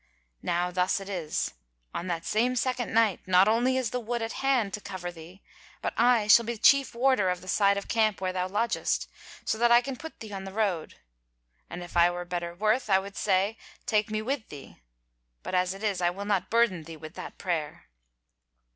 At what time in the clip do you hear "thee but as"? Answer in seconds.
14.49-15.71